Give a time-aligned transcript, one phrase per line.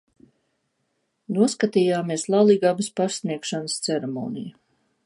[1.37, 4.57] Noskatījāmies Laligabas pasniegšanas ceremoniju.